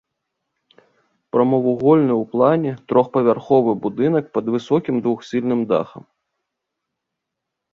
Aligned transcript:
Прамавугольны 1.33 2.13
ў 2.21 2.23
плане 2.31 2.71
трохпавярховы 2.93 3.71
будынак 3.83 4.25
пад 4.39 4.45
высокім 4.57 4.95
двухсхільным 5.05 5.61
дахам. 5.75 6.03